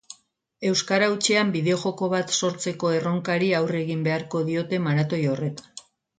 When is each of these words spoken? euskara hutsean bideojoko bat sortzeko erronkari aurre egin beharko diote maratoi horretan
euskara 0.69 1.09
hutsean 1.15 1.51
bideojoko 1.55 2.09
bat 2.13 2.33
sortzeko 2.39 2.91
erronkari 3.01 3.51
aurre 3.61 3.83
egin 3.87 4.03
beharko 4.09 4.43
diote 4.51 4.83
maratoi 4.89 5.23
horretan 5.37 5.89